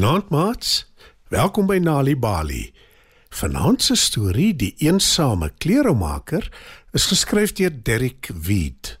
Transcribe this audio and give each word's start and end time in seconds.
Goeienaand, 0.00 0.30
maats. 0.32 0.86
Welkom 1.28 1.66
by 1.68 1.76
Nali 1.76 2.14
Bali. 2.16 2.72
Vanaand 3.36 3.82
se 3.84 3.94
storie, 4.00 4.54
Die 4.56 4.72
eensame 4.80 5.50
kleremaker, 5.60 6.46
is 6.96 7.04
geskryf 7.10 7.52
deur 7.52 7.74
Derrick 7.84 8.30
Weed. 8.32 8.94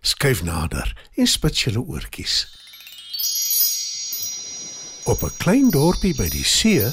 Skryf 0.00 0.40
nader 0.40 0.94
en 1.12 1.28
spit 1.28 1.60
julle 1.60 1.82
oortjies. 1.84 2.36
Op 5.04 5.20
'n 5.28 5.36
klein 5.36 5.68
dorpie 5.70 6.14
by 6.16 6.28
die 6.32 6.44
see 6.44 6.88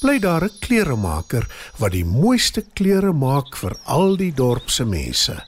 bly 0.00 0.18
daar 0.18 0.44
'n 0.50 0.58
kleremaker 0.58 1.46
wat 1.78 1.92
die 1.92 2.04
mooiste 2.04 2.66
klere 2.74 3.12
maak 3.12 3.56
vir 3.56 3.78
al 3.84 4.16
die 4.16 4.34
dorp 4.34 4.68
se 4.70 4.84
mense. 4.84 5.38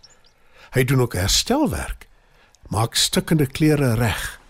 Hy 0.70 0.84
doen 0.84 1.01
ook 1.01 1.15
herstelwerk, 1.15 2.06
maak 2.69 2.95
stukkende 2.95 3.47
klere 3.47 3.95
reg. 3.95 4.42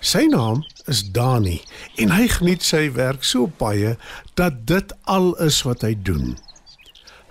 Sy 0.00 0.24
naam 0.32 0.62
is 0.88 1.02
Dani 1.12 1.58
en 2.00 2.12
hy 2.14 2.24
geniet 2.32 2.64
sy 2.64 2.86
werk 2.96 3.24
so 3.28 3.50
baie 3.60 3.98
dat 4.40 4.62
dit 4.68 4.94
al 5.04 5.34
is 5.44 5.60
wat 5.66 5.84
hy 5.84 5.92
doen. 5.92 6.38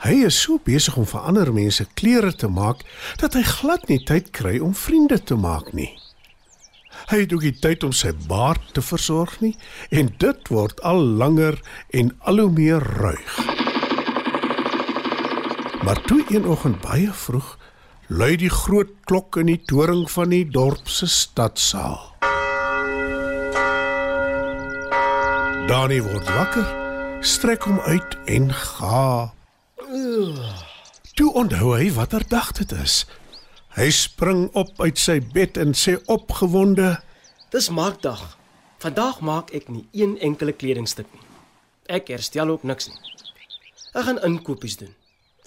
Hy 0.05 0.13
is 0.27 0.37
so 0.37 0.61
besig 0.63 0.95
om 1.01 1.07
vir 1.09 1.25
ander 1.31 1.49
mense 1.51 1.87
klere 1.97 2.29
te 2.31 2.47
maak 2.47 2.85
dat 3.19 3.33
hy 3.33 3.41
glad 3.43 3.89
nie 3.89 3.97
tyd 4.05 4.29
kry 4.37 4.59
om 4.61 4.77
vriende 4.77 5.17
te 5.17 5.35
maak 5.35 5.73
nie. 5.73 5.89
Hy 7.09 7.23
het 7.23 7.33
ook 7.33 7.47
nie 7.47 7.55
tyd 7.57 7.83
om 7.87 7.95
sy 7.95 8.13
baard 8.29 8.61
te 8.77 8.85
versorg 8.85 9.39
nie 9.41 9.55
en 9.89 10.13
dit 10.21 10.53
word 10.53 10.77
al 10.85 11.01
langer 11.01 11.57
en 11.89 12.13
al 12.29 12.43
hoe 12.43 12.53
meer 12.53 12.85
ruig. 13.01 13.39
Maar 15.81 16.05
toe 16.05 16.21
een 16.29 16.45
oggend 16.45 16.83
baie 16.85 17.09
vroeg 17.09 17.55
lui 18.13 18.35
die 18.37 18.53
groot 18.53 18.93
klok 19.09 19.41
in 19.41 19.49
die 19.49 19.61
toring 19.65 20.05
van 20.11 20.37
die 20.37 20.45
dorp 20.45 20.85
se 20.85 21.09
stadsaal. 21.09 22.28
Dani 25.69 25.99
word 26.01 26.25
wakker, 26.33 26.65
strek 27.21 27.67
hom 27.69 27.77
uit 27.85 28.15
en 28.25 28.47
ga. 28.57 29.29
Toe 31.13 31.27
onthou 31.37 31.75
hy 31.77 31.91
watter 31.93 32.23
dag 32.25 32.47
dit 32.57 32.71
is. 32.73 33.03
Hy 33.77 33.85
spring 33.93 34.47
op 34.57 34.71
uit 34.81 34.97
sy 34.97 35.19
bed 35.21 35.59
en 35.61 35.75
sê 35.77 35.93
opgewonde: 36.09 36.95
Dis 37.53 37.69
maakdag. 37.69 38.23
Vandag 38.81 39.19
maak 39.21 39.53
ek 39.53 39.69
nie 39.69 39.83
een 39.93 40.17
enkele 40.25 40.57
kledingstuk 40.57 41.05
nie. 41.13 41.21
Ek 41.85 42.09
herstel 42.09 42.49
ook 42.49 42.65
niks 42.65 42.89
nie. 42.89 43.13
Ek 43.93 44.09
gaan 44.09 44.23
inkopies 44.25 44.79
doen. 44.81 44.95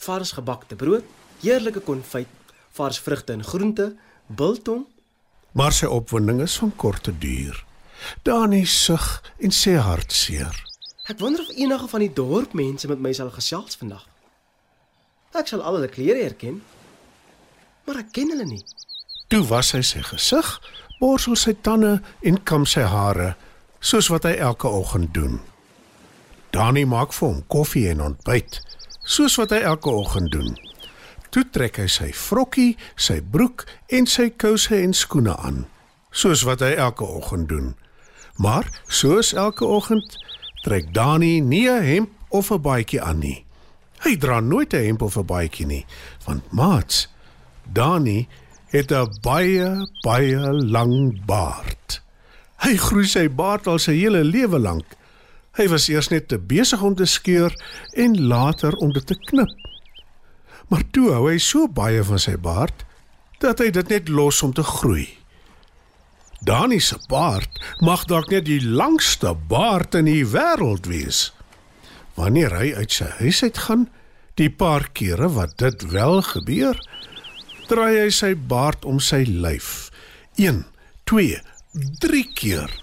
Vars 0.06 0.36
gebakte 0.38 0.78
brood, 0.78 1.02
heerlike 1.42 1.82
konfyt, 1.82 2.30
vars 2.78 3.02
vrugte 3.02 3.34
en 3.34 3.42
groente, 3.42 3.90
biltong. 4.30 4.86
Maar 5.58 5.74
sy 5.74 5.90
opwinding 5.90 6.46
is 6.46 6.54
van 6.62 6.70
korte 6.78 7.10
duur. 7.10 7.64
Dani 8.22 8.64
sug 8.66 9.22
en 9.38 9.54
sê 9.54 9.76
hartseer. 9.78 10.54
Ek 11.10 11.18
wonder 11.18 11.42
of 11.42 11.56
enige 11.56 11.88
van 11.88 12.00
die 12.04 12.12
dorpmense 12.14 12.88
met 12.88 13.00
my 13.02 13.12
sal 13.12 13.30
gesels 13.34 13.76
vandag. 13.80 14.04
Ek 15.34 15.48
sal 15.48 15.62
al 15.64 15.78
hulle 15.78 15.90
klere 15.90 16.22
herken. 16.22 16.60
Maar 17.86 18.04
ek 18.04 18.12
ken 18.14 18.30
hulle 18.34 18.46
nie. 18.46 18.62
Toe 19.32 19.42
was 19.48 19.72
hy 19.72 19.80
sy 19.86 20.02
gesig, 20.04 20.48
borsel 21.00 21.38
sy 21.40 21.54
tande 21.64 21.96
en 22.22 22.36
kam 22.46 22.66
sy 22.68 22.84
hare, 22.86 23.32
soos 23.80 24.10
wat 24.12 24.28
hy 24.28 24.36
elke 24.38 24.68
oggend 24.68 25.14
doen. 25.16 25.40
Dani 26.52 26.84
maak 26.84 27.14
vir 27.16 27.30
hom 27.30 27.40
koffie 27.50 27.88
en 27.90 28.04
ontbyt, 28.04 28.60
soos 29.08 29.38
wat 29.40 29.54
hy 29.56 29.62
elke 29.66 29.90
oggend 29.90 30.30
doen. 30.34 30.52
Toe 31.32 31.46
trek 31.48 31.80
hy 31.80 31.88
sy 31.88 32.10
vrokkie, 32.12 32.76
sy 32.94 33.22
broek 33.24 33.64
en 33.88 34.06
sy 34.06 34.28
kouse 34.36 34.76
en 34.76 34.92
skoene 34.92 35.32
aan, 35.40 35.64
soos 36.12 36.44
wat 36.44 36.60
hy 36.60 36.74
elke 36.76 37.08
oggend 37.08 37.48
doen. 37.48 37.72
Maar 38.36 38.80
soos 38.86 39.32
elke 39.32 39.64
oggend 39.64 40.18
trek 40.62 40.94
Dani 40.94 41.40
nie 41.40 41.68
'n 41.68 41.82
hemp 41.82 42.10
of 42.28 42.50
'n 42.50 42.60
baadjie 42.60 43.02
aan 43.02 43.18
nie. 43.18 43.44
Hy 43.98 44.16
dra 44.16 44.40
nooit 44.40 44.72
'n 44.74 44.84
hemp 44.84 45.02
of 45.02 45.16
'n 45.16 45.24
baadjie 45.26 45.66
nie, 45.66 45.86
want 46.24 46.52
maats, 46.52 47.08
Dani 47.72 48.28
het 48.68 48.90
'n 48.90 49.18
baie 49.20 49.88
baie 50.00 50.38
lang 50.52 51.24
baard. 51.26 52.02
Hy 52.56 52.76
groei 52.76 53.06
sy 53.06 53.28
baard 53.28 53.66
al 53.66 53.78
sy 53.78 53.92
hele 53.92 54.24
lewe 54.24 54.58
lank. 54.58 54.86
Hy 55.52 55.68
was 55.68 55.88
eers 55.88 56.08
net 56.08 56.28
te 56.28 56.38
besig 56.38 56.82
om 56.82 56.94
te 56.94 57.04
skeur 57.04 57.52
en 57.92 58.26
later 58.26 58.76
om 58.76 58.92
dit 58.92 59.06
te 59.06 59.14
knip. 59.14 59.50
Maar 60.68 60.82
toe 60.90 61.10
hou 61.12 61.30
hy 61.30 61.38
so 61.38 61.68
baie 61.68 62.04
van 62.04 62.18
sy 62.18 62.36
baard 62.36 62.84
dat 63.38 63.58
hy 63.58 63.70
dit 63.70 63.88
net 63.88 64.08
los 64.08 64.42
om 64.42 64.52
te 64.52 64.62
groei. 64.62 65.08
Dani 66.42 66.80
se 66.80 66.96
baard 67.06 67.60
mag 67.86 68.02
dalk 68.10 68.32
net 68.34 68.48
die 68.48 68.62
langste 68.62 69.30
baard 69.48 69.94
in 69.94 70.08
die 70.10 70.24
wêreld 70.26 70.88
wees. 70.90 71.28
Wanneer 72.18 72.56
hy 72.58 72.72
uit 72.74 72.96
sy 72.98 73.06
huis 73.20 73.42
uit 73.46 73.60
gaan, 73.62 73.84
die 74.40 74.50
paar 74.50 74.88
kere 74.96 75.28
wat 75.36 75.54
dit 75.62 75.84
wel 75.92 76.18
gebeur, 76.26 76.78
draai 77.70 78.00
hy 78.00 78.10
sy 78.10 78.32
baard 78.34 78.82
om 78.88 78.98
sy 78.98 79.22
lyf. 79.28 79.92
1, 80.34 80.64
2, 81.06 81.38
3 82.02 82.24
keer. 82.34 82.74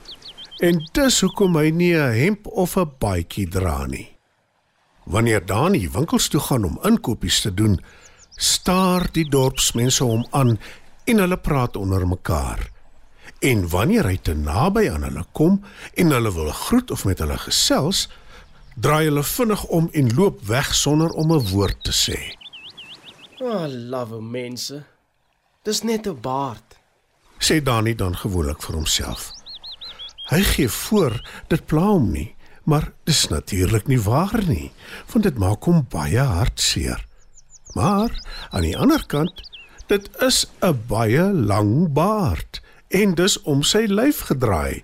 En 0.64 0.80
dis 0.96 1.20
hoekom 1.26 1.60
hy 1.60 1.70
nie 1.72 1.94
'n 1.96 2.16
hemp 2.16 2.48
of 2.48 2.78
'n 2.78 2.96
baadjie 3.00 3.48
dra 3.48 3.86
nie. 3.88 4.08
Wanneer 5.06 5.46
Dani 5.46 5.90
winkels 5.90 6.30
toe 6.30 6.40
gaan 6.40 6.64
om 6.64 6.80
inkopies 6.84 7.42
te 7.42 7.54
doen, 7.54 7.80
staar 8.38 9.12
die 9.12 9.30
dorpsmense 9.30 10.04
hom 10.04 10.26
aan 10.32 10.60
en 11.06 11.18
hulle 11.20 11.38
praat 11.38 11.76
onder 11.76 12.08
mekaar. 12.08 12.79
En 13.40 13.70
wanneer 13.72 14.04
hy 14.04 14.18
te 14.20 14.34
naby 14.36 14.90
aan 14.92 15.06
hulle 15.08 15.24
kom 15.32 15.62
en 15.96 16.12
hulle 16.12 16.32
wil 16.36 16.50
groet 16.52 16.92
of 16.92 17.06
met 17.08 17.22
hulle 17.24 17.38
gesels, 17.40 18.10
draai 18.76 19.06
hulle 19.08 19.24
vinnig 19.24 19.64
om 19.76 19.88
en 19.96 20.12
loop 20.16 20.42
weg 20.48 20.74
sonder 20.76 21.10
om 21.10 21.32
'n 21.32 21.48
woord 21.52 21.84
te 21.84 21.94
sê. 21.96 22.20
Ah, 23.40 23.48
oh, 23.48 23.68
love 23.68 24.22
mense. 24.22 24.84
Dis 25.64 25.82
net 25.84 26.08
'n 26.08 26.20
baard, 26.22 26.78
sê 27.40 27.64
Dani 27.64 27.96
dan 27.96 28.16
gewoonlik 28.16 28.62
vir 28.62 28.76
homself. 28.76 29.32
Hy 30.30 30.44
gee 30.44 30.70
voor 30.70 31.22
dit 31.48 31.66
pla 31.66 31.82
hom 31.82 32.12
nie, 32.12 32.36
maar 32.64 32.92
dis 33.04 33.28
natuurlik 33.28 33.88
nie 33.88 34.02
waar 34.02 34.44
nie, 34.48 34.72
want 35.12 35.24
dit 35.24 35.38
maak 35.38 35.64
hom 35.64 35.88
baie 35.90 36.20
hartseer. 36.20 37.06
Maar 37.74 38.12
aan 38.50 38.62
die 38.62 38.78
ander 38.78 39.06
kant, 39.06 39.42
dit 39.88 40.10
is 40.22 40.46
'n 40.62 40.84
baie 40.88 41.34
lang 41.34 41.94
baard 41.94 42.62
en 42.90 43.14
dus 43.16 43.38
om 43.42 43.62
sy 43.64 43.86
lyf 43.88 44.26
gedraai 44.30 44.82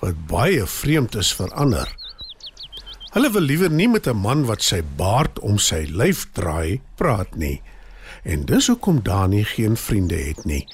wat 0.00 0.26
baie 0.28 0.64
vreemd 0.66 1.16
is 1.20 1.32
vir 1.36 1.52
ander. 1.52 1.88
Hulle 3.12 3.30
wil 3.32 3.44
liewer 3.48 3.70
nie 3.72 3.88
met 3.88 4.06
'n 4.08 4.16
man 4.16 4.44
wat 4.44 4.62
sy 4.62 4.82
baard 4.96 5.38
om 5.38 5.58
sy 5.58 5.86
lyf 5.88 6.26
draai 6.32 6.80
praat 6.96 7.36
nie. 7.36 7.62
En 8.24 8.44
dis 8.44 8.66
hoekom 8.66 9.02
Dani 9.02 9.44
geen 9.44 9.76
vriende 9.76 10.16
het 10.16 10.44
nie 10.44 10.66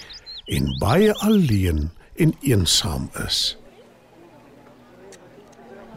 en 0.46 0.78
baie 0.78 1.14
alleen 1.14 1.90
en 2.16 2.34
eensaam 2.40 3.10
is. 3.26 3.58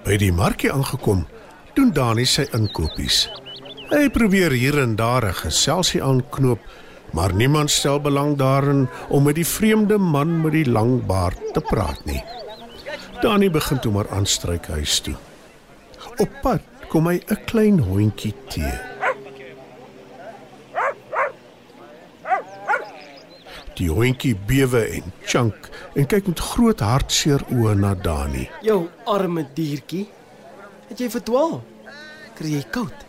By 0.04 0.18
die 0.18 0.32
markie 0.32 0.72
aangekom, 0.72 1.26
doen 1.74 1.92
Dani 1.94 2.26
sy 2.26 2.46
inkopies. 2.54 3.30
Hy 3.90 4.10
probeer 4.10 4.52
hier 4.52 4.80
en 4.80 4.96
daar 4.96 5.26
'n 5.26 5.34
geselsie 5.34 6.04
aanknoop 6.04 6.60
maar 7.12 7.34
niemand 7.34 7.72
stel 7.72 8.02
belang 8.02 8.38
daarin 8.38 8.88
om 9.10 9.24
met 9.24 9.36
die 9.36 9.48
vreemde 9.48 9.98
man 9.98 10.42
met 10.42 10.52
die 10.52 10.70
lang 10.70 11.06
baard 11.06 11.40
te 11.54 11.62
praat 11.62 12.06
nie. 12.06 12.24
Dani 13.22 13.50
begin 13.50 13.80
toe 13.80 13.92
maar 13.92 14.10
aanstryk 14.10 14.68
huis 14.68 15.00
toe. 15.00 15.16
Op 16.18 16.30
pad 16.42 16.62
kom 16.90 17.08
hy 17.08 17.20
'n 17.28 17.44
klein 17.46 17.80
hondjie 17.80 18.34
te. 18.48 18.96
Die 23.76 23.90
hondjie 23.90 24.36
bewe 24.48 24.86
en 24.88 25.12
chunk 25.24 25.70
en 25.96 26.08
kyk 26.08 26.28
met 26.28 26.40
groot 26.40 26.80
hartseer 26.80 27.44
oë 27.52 27.74
na 27.76 27.94
Dani. 27.96 28.50
Jou 28.62 28.88
arme 29.06 29.48
diertjie. 29.54 30.08
Het 30.88 31.00
jy 31.00 31.10
verdwaal? 31.10 31.64
Kry 32.36 32.54
jy 32.56 32.64
koud? 32.72 33.06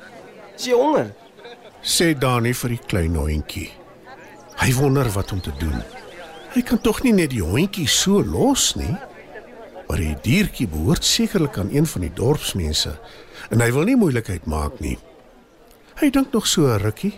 Is 0.56 0.66
jy 0.66 0.75
honger? 0.75 1.12
Sê 1.82 2.14
Dani 2.19 2.54
vir 2.54 2.69
die 2.69 2.82
klein 2.87 3.14
hondjie. 3.14 3.70
Hy 4.66 4.72
wonder 4.74 5.06
wat 5.14 5.30
om 5.32 5.40
te 5.40 5.52
doen. 5.60 5.78
Hy 6.50 6.62
kan 6.66 6.80
tog 6.82 7.04
nie 7.04 7.12
net 7.14 7.30
die 7.30 7.44
hondjie 7.44 7.86
so 7.86 8.18
los 8.26 8.72
nie. 8.74 8.96
Maar 9.86 10.00
die 10.02 10.16
diertjie 10.24 10.66
behoort 10.66 11.06
sekerlik 11.06 11.58
aan 11.62 11.70
een 11.70 11.86
van 11.86 12.02
die 12.02 12.10
dorpsmense 12.10 12.96
en 13.54 13.62
hy 13.62 13.68
wil 13.70 13.86
nie 13.86 13.94
moeilikheid 13.94 14.48
maak 14.50 14.80
nie. 14.82 14.96
Hy 16.00 16.08
dink 16.10 16.34
nog 16.34 16.48
so 16.50 16.66
'n 16.66 16.82
rukkie 16.82 17.14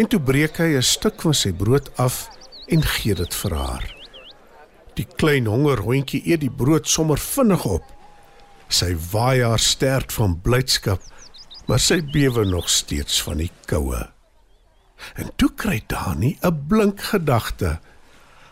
en 0.00 0.08
toe 0.08 0.20
breek 0.20 0.56
hy 0.56 0.76
'n 0.76 0.82
stuk 0.82 1.20
van 1.20 1.34
sy 1.34 1.52
brood 1.52 1.90
af 1.98 2.30
en 2.68 2.82
gee 2.82 3.14
dit 3.14 3.34
vir 3.34 3.54
haar. 3.54 3.84
Die 4.94 5.06
klein 5.16 5.46
honger 5.46 5.84
hondjie 5.84 6.22
eet 6.24 6.40
die 6.40 6.56
brood 6.62 6.88
sommer 6.88 7.18
vinnig 7.18 7.64
op. 7.64 7.84
Sy 8.68 8.96
waai 9.12 9.42
haar 9.42 9.58
stert 9.58 10.12
van 10.12 10.40
blydskap, 10.40 11.00
maar 11.66 11.78
sy 11.78 12.00
bewe 12.00 12.44
nog 12.44 12.70
steeds 12.70 13.22
van 13.22 13.36
die 13.36 13.52
koue. 13.66 14.19
En 15.14 15.30
toe 15.36 15.50
kry 15.54 15.82
Dani 15.86 16.38
'n 16.42 16.66
blink 16.68 17.00
gedagte. 17.00 17.80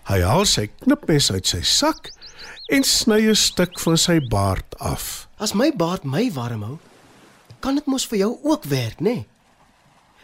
Hy 0.09 0.21
haal 0.23 0.47
sy 0.47 0.67
knipmes 0.81 1.31
uit 1.31 1.47
sy 1.47 1.63
sak 1.63 2.11
en 2.69 2.85
sny 2.85 3.29
'n 3.29 3.35
stuk 3.35 3.81
van 3.81 3.97
sy 3.97 4.21
baard 4.21 4.79
af. 4.79 5.29
As 5.39 5.53
my 5.55 5.73
baard 5.77 6.05
my 6.05 6.33
warm 6.33 6.63
hou, 6.63 6.79
kan 7.61 7.75
dit 7.75 7.87
mos 7.87 8.07
vir 8.07 8.19
jou 8.19 8.39
ook 8.43 8.65
werk, 8.65 9.01
né? 9.01 9.11
Nee? 9.11 9.27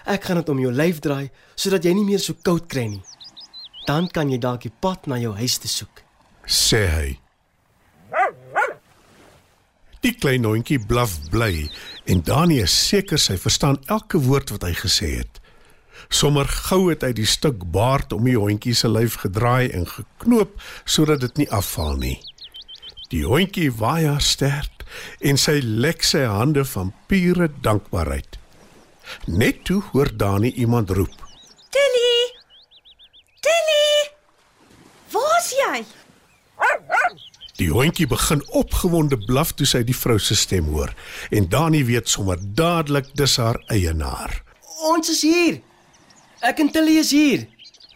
Ek 0.05 0.25
gaan 0.25 0.37
dit 0.37 0.49
om 0.49 0.59
jou 0.61 0.73
lyf 0.73 1.01
draai 1.01 1.31
sodat 1.57 1.85
jy 1.85 1.95
nie 1.97 2.05
meer 2.05 2.21
so 2.21 2.37
koud 2.45 2.67
kry 2.69 2.87
nie. 2.87 3.03
Dan 3.87 4.09
kan 4.09 4.31
jy 4.31 4.39
dalk 4.41 4.65
die 4.65 4.73
pad 4.81 5.07
na 5.07 5.17
jou 5.21 5.35
huis 5.37 5.59
te 5.61 5.69
soek, 5.69 6.03
sê 6.47 6.87
hy. 6.89 7.09
Die 10.05 10.13
klein 10.13 10.45
hondjie 10.45 10.79
blaf 10.79 11.17
bly 11.33 11.71
en 12.13 12.21
Dani 12.21 12.59
is 12.61 12.73
seker 12.89 13.21
sy 13.21 13.39
verstaan 13.41 13.79
elke 13.89 14.21
woord 14.21 14.53
wat 14.53 14.67
hy 14.69 14.75
gesê 14.77 15.09
het. 15.23 15.41
Sommer 16.09 16.49
gou 16.49 16.89
het 16.91 17.03
hy 17.07 17.13
die 17.17 17.29
stuk 17.29 17.65
baard 17.75 18.13
om 18.13 18.25
die 18.29 18.39
hondjie 18.39 18.75
se 18.75 18.89
lyf 18.89 19.19
gedraai 19.25 19.71
en 19.71 19.87
geknoop 19.89 20.55
sodat 20.85 21.25
dit 21.25 21.43
nie 21.43 21.51
afval 21.51 21.97
nie. 22.01 22.19
Die 23.13 23.25
hondjie 23.27 23.71
waai 23.73 24.07
haar 24.07 24.23
stert 24.25 24.85
en 25.21 25.39
sy 25.41 25.59
lek 25.63 26.05
sy 26.07 26.25
hande 26.29 26.65
van 26.75 26.93
pure 27.11 27.51
dankbaarheid. 27.63 28.39
Net 29.27 29.65
toe 29.69 29.83
hoor 29.93 30.11
Dani 30.17 30.51
iemand 30.65 30.91
roep. 30.91 31.15
Tilly! 31.75 32.15
Tilly! 33.45 33.91
Waar's 35.13 35.53
jy? 35.59 35.85
Die 37.55 37.71
hondjie 37.71 38.07
begin 38.11 38.43
opgewonde 38.59 39.19
blaf 39.29 39.53
toe 39.55 39.67
sy 39.69 39.85
die 39.87 39.95
vrou 39.95 40.17
se 40.19 40.35
stem 40.35 40.73
hoor 40.75 40.91
en 41.31 41.47
Dani 41.53 41.85
weet 41.87 42.11
sommer 42.11 42.41
dadelik 42.43 43.13
dis 43.15 43.37
haar 43.39 43.61
eienaar. 43.71 44.41
Ons 44.91 45.13
is 45.13 45.23
hier. 45.23 45.61
Ek 46.45 46.61
en 46.61 46.69
Tilly 46.69 46.99
is 47.01 47.11
hier. 47.17 47.47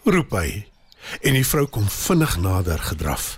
Roep 0.09 0.33
hy 0.33 0.49
en 1.25 1.37
die 1.37 1.45
vrou 1.45 1.67
kom 1.73 1.85
vinnig 1.93 2.37
nader 2.41 2.81
gedraf. 2.81 3.35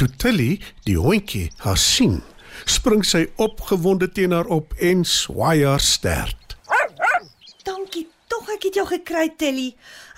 Toe 0.00 0.08
Tilly 0.20 0.54
die 0.86 0.96
hondjie 0.96 1.50
haar 1.64 1.76
sien, 1.80 2.22
spring 2.64 3.04
sy 3.04 3.26
opgewonde 3.40 4.08
teen 4.12 4.32
haar 4.32 4.48
op 4.52 4.72
en 4.80 5.04
swaai 5.08 5.64
haar 5.66 5.84
stert. 5.84 6.56
Dankie 7.66 8.06
tog 8.32 8.48
ek 8.56 8.64
het 8.70 8.80
jou 8.80 8.86
gekry, 8.88 9.28
Tilly. 9.38 9.68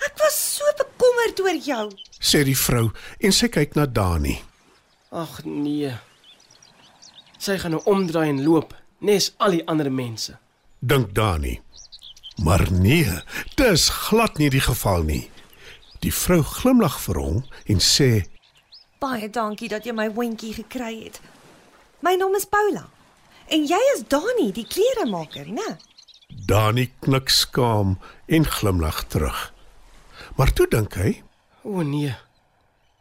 Ek 0.07 0.15
was 0.23 0.37
so 0.55 0.71
bekommerd 0.79 1.43
oor 1.43 1.59
jou. 1.67 1.85
sê 2.25 2.41
die 2.47 2.55
vrou 2.57 2.87
en 3.19 3.35
sy 3.35 3.51
kyk 3.51 3.75
na 3.75 3.85
Dani. 3.85 4.39
Ag 5.11 5.43
nee. 5.45 5.91
Sy 7.37 7.59
gaan 7.61 7.75
nou 7.75 7.83
omdraai 7.85 8.31
en 8.31 8.41
loop, 8.47 8.73
nes 9.05 9.29
al 9.37 9.59
die 9.59 9.65
ander 9.69 9.91
mense. 9.91 10.39
Dink 10.79 11.13
Dani. 11.13 11.59
Maar 12.43 12.71
nee, 12.71 13.11
dis 13.55 13.89
glad 13.89 14.37
nie 14.37 14.49
die 14.49 14.63
geval 14.63 15.03
nie. 15.07 15.29
Die 16.03 16.13
vrou 16.13 16.41
glimlag 16.43 16.97
vir 17.05 17.19
hom 17.21 17.43
en 17.71 17.79
sê: 17.79 18.25
Baie 18.99 19.29
dankie 19.29 19.69
dat 19.71 19.85
jy 19.85 19.93
my 19.95 20.09
hondjie 20.13 20.53
gekry 20.53 21.05
het. 21.05 21.21
My 22.03 22.15
naam 22.19 22.35
is 22.35 22.45
Paula. 22.45 22.87
En 23.47 23.65
jy 23.65 23.79
is 23.93 24.03
Dani, 24.09 24.51
die 24.51 24.65
kleremaker, 24.65 25.47
né? 25.47 25.77
Dani 26.49 26.89
knik 27.05 27.29
skaam 27.29 27.95
en 28.25 28.45
glimlag 28.45 29.05
terug. 29.07 29.53
Maar 30.35 30.51
toe 30.53 30.67
dink 30.67 30.97
hy, 30.99 31.21
O 31.65 31.81
nee. 31.81 32.13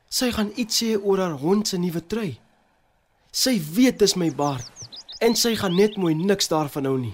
Sy 0.08 0.30
gaan 0.32 0.52
iets 0.56 0.78
sê 0.80 0.94
oor 0.96 1.20
haar 1.20 1.36
hond 1.42 1.68
se 1.68 1.76
nuwe 1.76 2.00
trui. 2.08 2.30
Sy 3.34 3.58
weet 3.76 3.98
dis 4.00 4.14
my 4.16 4.30
baard 4.32 4.70
en 5.24 5.36
sy 5.36 5.52
gaan 5.58 5.76
net 5.76 5.98
mooi 6.00 6.14
niks 6.16 6.48
daarvan 6.48 6.88
hou 6.88 6.96
nie. 7.00 7.12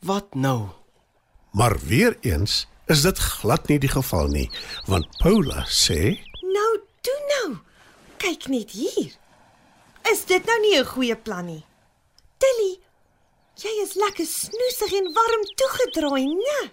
Wat 0.00 0.34
nou? 0.34 0.78
maar 1.58 1.78
weer 1.78 2.16
eens 2.20 2.66
is 2.86 3.02
dit 3.02 3.18
glad 3.18 3.68
nie 3.68 3.78
die 3.78 3.90
geval 3.90 4.28
nie, 4.32 4.50
want 4.86 5.08
Paula 5.18 5.64
sê: 5.68 6.18
Nou, 6.40 6.70
toe 7.00 7.18
nou. 7.32 7.56
Kyk 8.16 8.46
net 8.48 8.70
hier. 8.70 9.12
Is 10.10 10.24
dit 10.24 10.44
nou 10.46 10.60
nie 10.60 10.78
'n 10.78 10.84
goeie 10.84 11.16
plan 11.16 11.44
nie? 11.44 11.64
Tilly, 12.38 12.78
jy 13.54 13.72
is 13.84 13.94
lekker 13.94 14.26
snoesig 14.26 14.92
en 14.92 15.12
warm 15.12 15.42
toegedraai, 15.56 16.26
né? 16.34 16.70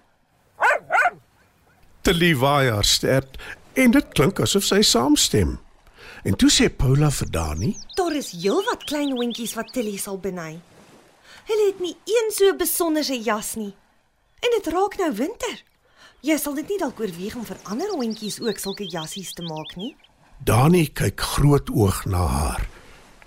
Tilly 2.01 2.36
waai 2.36 2.69
haar 2.69 2.86
stert 2.86 3.38
en 3.74 3.92
dit 3.92 4.07
klink 4.13 4.39
asof 4.39 4.63
sy 4.63 4.81
saamstem. 4.81 5.60
En 6.24 6.36
toe 6.36 6.50
sê 6.50 6.69
Paula 6.69 7.12
vir 7.12 7.30
Dani: 7.31 7.77
Daar 7.95 8.16
is 8.16 8.31
heelwat 8.31 8.83
klein 8.83 9.12
hondjies 9.12 9.54
wat 9.54 9.74
Tilly 9.74 9.98
sal 9.98 10.18
benei. 10.18 10.62
Hulle 11.45 11.65
het 11.69 11.80
nie 11.80 11.95
een 12.09 12.31
so 12.33 12.56
besonderse 12.57 13.18
jas 13.21 13.53
nie. 13.56 13.74
En 14.42 14.53
dit 14.57 14.68
raak 14.74 14.97
nou 14.97 15.12
winter. 15.13 15.62
Jy 16.25 16.38
sal 16.42 16.56
dit 16.57 16.71
nie 16.74 16.80
dalk 16.81 17.00
oorweeg 17.00 17.36
om 17.38 17.45
vir 17.45 17.59
ander 17.69 17.92
hondjies 17.94 18.39
ook 18.42 18.57
sulke 18.62 18.88
jassies 18.89 19.33
te 19.38 19.45
maak 19.45 19.75
nie? 19.77 19.92
Dani 20.45 20.88
kyk 20.89 21.21
groot 21.21 21.69
oog 21.69 22.01
na 22.09 22.25
haar. 22.25 22.65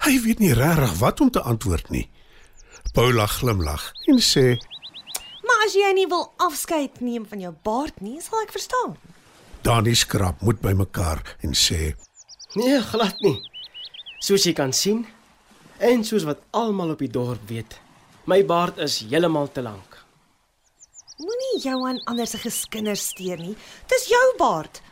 Hy 0.02 0.18
weet 0.24 0.42
nie 0.42 0.54
regtig 0.54 0.96
wat 0.98 1.20
om 1.22 1.30
te 1.30 1.42
antwoord 1.42 1.90
nie. 1.94 2.08
Paula 2.94 3.26
glimlag 3.30 3.92
en 4.10 4.18
sê: 4.22 4.58
Maar 5.46 5.64
as 5.66 5.76
jy 5.78 5.92
nie 5.94 6.08
wil 6.10 6.26
afskeid 6.42 7.00
neem 7.00 7.26
van 7.26 7.40
jou 7.40 7.54
baard 7.62 8.00
nie, 8.02 8.18
sal 8.22 8.42
ek 8.42 8.54
verstaan. 8.54 8.96
Dani 9.62 9.94
skrap 9.94 10.42
moed 10.42 10.60
bymekaar 10.62 11.22
en 11.46 11.54
sê: 11.54 11.94
Nee, 12.58 12.80
glad 12.90 13.18
nie. 13.22 13.38
Soos 14.20 14.46
jy 14.46 14.54
kan 14.58 14.72
sien 14.74 15.04
en 15.78 16.02
soos 16.04 16.26
wat 16.26 16.42
almal 16.50 16.96
op 16.96 17.02
die 17.02 17.10
dorp 17.14 17.42
weet, 17.46 17.78
my 18.28 18.42
baard 18.44 18.76
is 18.84 19.00
heeltemal 19.08 19.48
te 19.52 19.62
lank. 19.64 19.96
Moenie 21.18 21.60
jou 21.64 21.78
aan 21.88 22.00
ander 22.10 22.28
se 22.28 22.38
geskinders 22.38 23.08
steur 23.14 23.40
nie. 23.40 23.54
Dis 23.88 24.04
jou 24.12 24.26
baard 24.38 24.82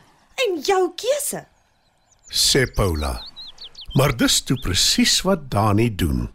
en 0.43 0.57
jou 0.65 0.81
keuse. 0.97 1.45
sê 2.27 2.65
Paula. 2.75 3.13
Maar 3.95 4.15
dis 4.17 4.41
toe 4.43 4.57
presies 4.61 5.21
wat 5.23 5.47
Dani 5.51 5.87
doen. 5.95 6.27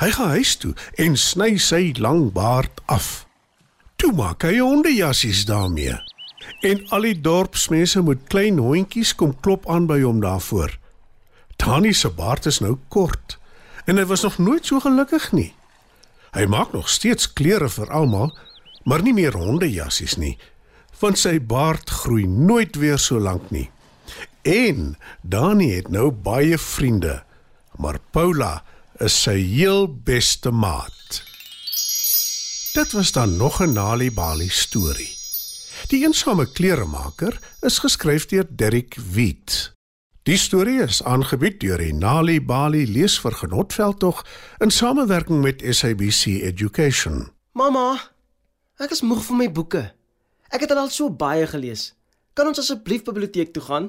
Hy 0.00 0.10
gaan 0.16 0.34
huis 0.36 0.56
toe 0.56 0.74
en 0.98 1.16
sny 1.16 1.56
sy 1.62 1.92
lang 1.98 2.32
baard 2.32 2.80
af. 2.86 3.26
Toe 3.96 4.12
maak 4.12 4.42
hy 4.42 4.58
hondejassies 4.58 5.44
daarmee. 5.46 5.94
En 6.64 6.82
al 6.90 7.06
die 7.06 7.20
dorpsmense 7.20 8.00
moet 8.00 8.24
klein 8.32 8.58
hondjies 8.58 9.14
kom 9.14 9.36
klop 9.40 9.68
aan 9.68 9.86
by 9.86 10.00
hom 10.02 10.20
daarvoor. 10.24 10.74
Dani 11.56 11.92
se 11.92 12.10
baard 12.10 12.46
is 12.46 12.60
nou 12.64 12.78
kort 12.88 13.38
en 13.86 13.96
hy 13.96 14.04
was 14.04 14.24
nog 14.26 14.38
nooit 14.38 14.66
so 14.66 14.80
gelukkig 14.80 15.32
nie. 15.32 15.52
Hy 16.36 16.44
maak 16.46 16.72
nog 16.72 16.88
steeds 16.88 17.32
klere 17.32 17.68
vir 17.68 17.90
almal, 17.90 18.32
maar 18.84 19.02
nie 19.02 19.14
meer 19.16 19.36
hondejassies 19.36 20.16
nie, 20.16 20.36
want 21.00 21.18
sy 21.18 21.38
baard 21.38 21.90
groei 21.90 22.26
nooit 22.26 22.76
weer 22.76 22.98
so 22.98 23.20
lank 23.20 23.50
nie. 23.54 23.68
En 24.42 24.96
Dani 25.22 25.70
het 25.74 25.88
nou 25.92 26.10
baie 26.10 26.58
vriende, 26.58 27.22
maar 27.78 28.00
Paula 28.12 28.64
is 29.00 29.14
sy 29.22 29.36
heel 29.38 29.86
beste 29.88 30.50
maat. 30.50 31.22
Dit 32.74 32.92
was 32.92 33.12
dan 33.12 33.36
nog 33.36 33.60
'n 33.60 33.72
Nali 33.72 34.10
Bali 34.10 34.48
storie. 34.48 35.16
Die 35.86 36.04
eensame 36.04 36.46
kleremaker 36.46 37.38
is 37.60 37.78
geskryf 37.78 38.26
deur 38.26 38.46
Derrick 38.50 38.96
Wheat. 39.12 39.77
Die 40.28 40.36
storie 40.36 40.82
is 40.84 40.98
aangebied 41.08 41.54
deur 41.62 41.80
die 41.80 41.94
Nali 41.96 42.34
Bali 42.44 42.82
leesvergenotveldtog 42.84 44.18
in 44.60 44.68
samewerking 44.68 45.38
met 45.40 45.62
SABC 45.64 46.42
Education. 46.44 47.30
Mamma, 47.56 47.94
ek 48.76 48.92
is 48.92 49.00
moeg 49.00 49.22
van 49.24 49.40
my 49.40 49.46
boeke. 49.48 49.86
Ek 50.52 50.66
het 50.66 50.74
al 50.74 50.90
so 50.92 51.08
baie 51.08 51.46
gelees. 51.48 51.94
Kan 52.36 52.50
ons 52.50 52.60
asseblief 52.60 53.06
biblioteek 53.06 53.54
toe 53.56 53.64
gaan? 53.70 53.86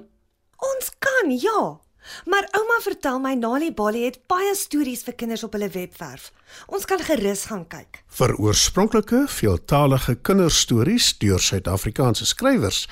Ons 0.70 0.94
kan, 1.04 1.34
ja. 1.36 1.76
Maar 2.24 2.48
ouma 2.62 2.80
vertel 2.88 3.20
my 3.20 3.36
Nali 3.36 3.74
Bali 3.76 4.06
het 4.06 4.22
baie 4.32 4.56
stories 4.56 5.04
vir 5.10 5.20
kinders 5.20 5.44
op 5.44 5.60
hulle 5.60 5.68
webwerf. 5.76 6.32
Ons 6.72 6.88
kan 6.88 7.04
gerus 7.04 7.50
gaan 7.52 7.68
kyk. 7.68 8.00
Vir 8.16 8.38
oorspronklike, 8.40 9.26
veeltalige 9.28 10.16
kinderstories 10.24 11.12
deur 11.20 11.44
Suid-Afrikaanse 11.44 12.32
skrywers, 12.32 12.86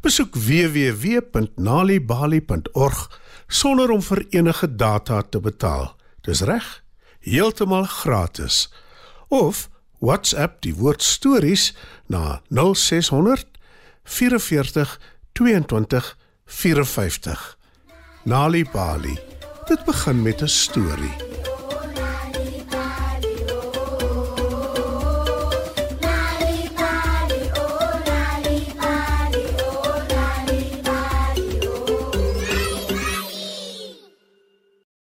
besoek 0.00 0.34
www.nalibali.org 0.34 3.20
sonder 3.46 3.90
om 3.90 4.02
vir 4.02 4.26
enige 4.30 4.76
data 4.76 5.22
te 5.22 5.40
betaal. 5.40 5.96
Dis 6.26 6.40
reg, 6.40 6.82
heeltemal 7.20 7.84
gratis. 7.84 8.72
Of 9.28 9.68
WhatsApp 9.98 10.62
die 10.62 10.74
woord 10.74 11.02
stories 11.02 11.74
na 12.06 12.40
0600 12.50 13.46
44 14.04 15.00
22 15.32 16.16
54. 16.46 17.58
Nali 18.22 18.64
Bali. 18.72 19.18
Dit 19.66 19.84
begin 19.84 20.22
met 20.22 20.42
'n 20.42 20.48
storie. 20.48 21.25